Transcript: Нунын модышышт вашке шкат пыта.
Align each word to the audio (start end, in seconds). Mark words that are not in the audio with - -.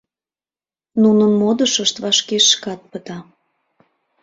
Нунын 1.01 1.31
модышышт 1.41 1.95
вашке 2.03 2.37
шкат 2.49 2.81
пыта. 2.91 3.17